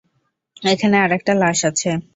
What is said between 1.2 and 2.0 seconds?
লাশ আছে।